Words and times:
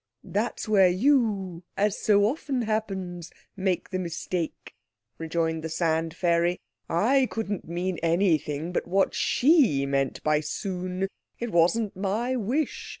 "That's 0.23 0.67
where 0.67 0.87
you, 0.87 1.61
as 1.77 1.95
so 1.95 2.25
often 2.25 2.63
happens, 2.63 3.31
make 3.55 3.91
the 3.91 3.99
mistake," 3.99 4.73
rejoined 5.19 5.63
the 5.63 5.69
Sand 5.69 6.15
fairy. 6.15 6.59
"I 6.89 7.27
couldn't 7.29 7.67
mean 7.67 7.99
anything 7.99 8.71
but 8.71 8.87
what 8.87 9.13
she 9.13 9.85
meant 9.85 10.23
by 10.23 10.39
'soon'. 10.39 11.07
It 11.37 11.51
wasn't 11.51 11.95
my 11.95 12.35
wish. 12.35 12.89